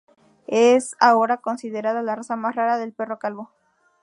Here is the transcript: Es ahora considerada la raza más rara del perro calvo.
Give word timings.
Es 0.47 0.95
ahora 0.99 1.37
considerada 1.37 2.01
la 2.01 2.15
raza 2.15 2.35
más 2.35 2.55
rara 2.55 2.79
del 2.79 2.91
perro 2.91 3.19
calvo. 3.19 3.51